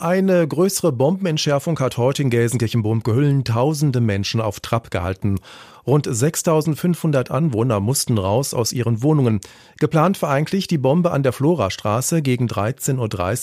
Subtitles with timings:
[0.00, 5.40] Eine größere Bombenentschärfung hat heute in Gelsenkirchen-Burmgehüllen tausende Menschen auf Trab gehalten.
[5.86, 9.40] Rund 6500 Anwohner mussten raus aus ihren Wohnungen.
[9.78, 12.98] Geplant war eigentlich, die Bombe an der Florastraße gegen 13.30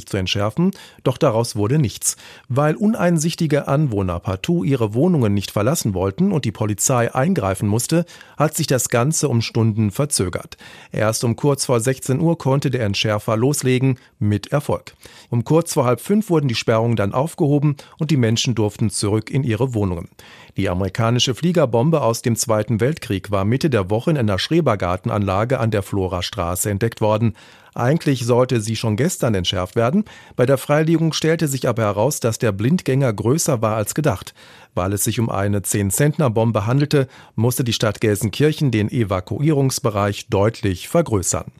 [0.00, 0.70] Uhr zu entschärfen,
[1.02, 2.16] doch daraus wurde nichts.
[2.48, 8.04] Weil uneinsichtige Anwohner partout ihre Wohnungen nicht verlassen wollten und die Polizei eingreifen musste,
[8.36, 10.56] hat sich das Ganze um Stunden verzögert.
[10.92, 14.94] Erst um kurz vor 16 Uhr konnte der Entschärfer loslegen, mit Erfolg.
[15.30, 19.28] Um kurz vor halb fünf wurden die Sperrungen dann aufgehoben und die Menschen durften zurück
[19.28, 20.08] in ihre Wohnungen.
[20.56, 25.70] Die amerikanische Fliegerbombe aus dem Zweiten Weltkrieg war Mitte der Woche in einer Schrebergartenanlage an
[25.70, 27.34] der Florastraße entdeckt worden.
[27.74, 30.06] Eigentlich sollte sie schon gestern entschärft werden.
[30.34, 34.32] Bei der Freilegung stellte sich aber heraus, dass der Blindgänger größer war als gedacht.
[34.74, 41.52] Weil es sich um eine 10-Zentner-Bombe handelte, musste die Stadt Gelsenkirchen den Evakuierungsbereich deutlich vergrößern.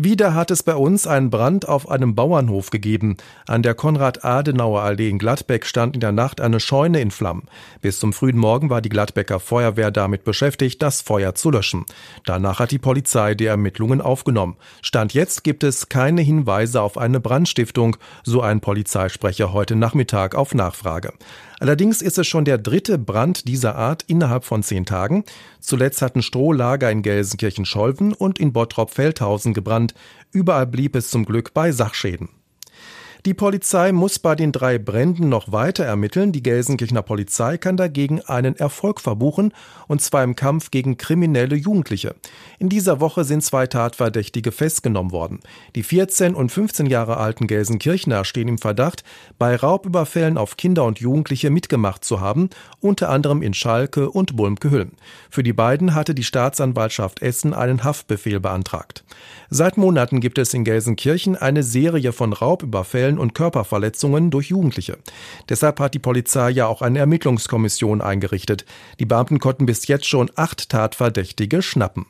[0.00, 3.16] Wieder hat es bei uns einen Brand auf einem Bauernhof gegeben.
[3.48, 7.48] An der Konrad-Adenauer-Allee in Gladbeck stand in der Nacht eine Scheune in Flammen.
[7.80, 11.84] Bis zum frühen Morgen war die Gladbecker Feuerwehr damit beschäftigt, das Feuer zu löschen.
[12.24, 14.54] Danach hat die Polizei die Ermittlungen aufgenommen.
[14.82, 20.54] Stand jetzt gibt es keine Hinweise auf eine Brandstiftung, so ein Polizeisprecher heute Nachmittag auf
[20.54, 21.12] Nachfrage.
[21.60, 25.24] Allerdings ist es schon der dritte Brand dieser Art innerhalb von zehn Tagen.
[25.58, 29.87] Zuletzt hatten Strohlager in Gelsenkirchen-Scholven und in Bottrop-Feldhausen gebrannt.
[30.32, 32.28] Überall blieb es zum Glück bei Sachschäden.
[33.26, 36.30] Die Polizei muss bei den drei Bränden noch weiter ermitteln.
[36.30, 39.52] Die Gelsenkirchener Polizei kann dagegen einen Erfolg verbuchen,
[39.88, 42.14] und zwar im Kampf gegen kriminelle Jugendliche.
[42.60, 45.40] In dieser Woche sind zwei Tatverdächtige festgenommen worden.
[45.74, 49.02] Die 14 und 15 Jahre alten Gelsenkirchner stehen im Verdacht,
[49.38, 54.92] bei Raubüberfällen auf Kinder und Jugendliche mitgemacht zu haben, unter anderem in Schalke und Bulmke-Hüllen.
[55.28, 59.04] Für die beiden hatte die Staatsanwaltschaft Essen einen Haftbefehl beantragt.
[59.50, 64.98] Seit Monaten gibt es in Gelsenkirchen eine Serie von Raubüberfällen Diebstählen und Körperverletzungen durch Jugendliche.
[65.48, 68.64] Deshalb hat die Polizei ja auch eine Ermittlungskommission eingerichtet.
[69.00, 72.06] Die Beamten konnten bis jetzt schon acht Tatverdächtige schnappen.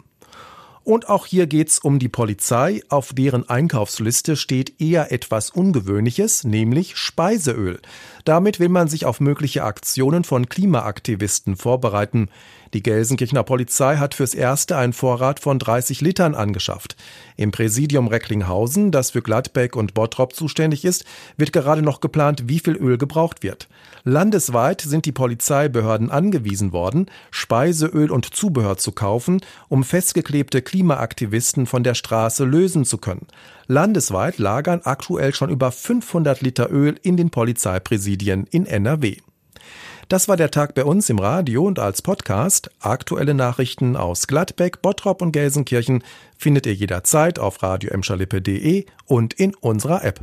[0.88, 6.96] Und auch hier geht's um die Polizei, auf deren Einkaufsliste steht eher etwas Ungewöhnliches, nämlich
[6.96, 7.78] Speiseöl.
[8.24, 12.30] Damit will man sich auf mögliche Aktionen von Klimaaktivisten vorbereiten.
[12.74, 16.96] Die Gelsenkirchener Polizei hat fürs Erste einen Vorrat von 30 Litern angeschafft.
[17.36, 21.04] Im Präsidium Recklinghausen, das für Gladbeck und Bottrop zuständig ist,
[21.38, 23.68] wird gerade noch geplant, wie viel Öl gebraucht wird.
[24.04, 31.82] Landesweit sind die Polizeibehörden angewiesen worden, Speiseöl und Zubehör zu kaufen, um festgeklebte Klimaaktivisten von
[31.82, 33.26] der Straße lösen zu können.
[33.66, 39.16] Landesweit lagern aktuell schon über 500 Liter Öl in den Polizeipräsidien in NRW.
[40.08, 42.70] Das war der Tag bei uns im Radio und als Podcast.
[42.78, 46.04] Aktuelle Nachrichten aus Gladbeck, Bottrop und Gelsenkirchen
[46.36, 47.90] findet ihr jederzeit auf radio
[49.06, 50.20] und in unserer App.